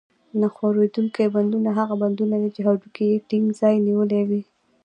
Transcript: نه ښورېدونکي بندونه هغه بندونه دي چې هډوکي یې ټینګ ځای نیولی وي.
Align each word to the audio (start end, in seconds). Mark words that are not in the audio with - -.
نه 0.39 0.47
ښورېدونکي 0.55 1.25
بندونه 1.35 1.69
هغه 1.79 1.95
بندونه 2.01 2.35
دي 2.41 2.49
چې 2.55 2.61
هډوکي 2.67 3.05
یې 3.11 3.23
ټینګ 3.29 3.47
ځای 3.59 3.75
نیولی 3.87 4.21
وي. 4.29 4.41